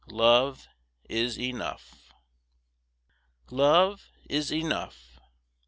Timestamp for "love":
0.07-0.67, 3.51-4.07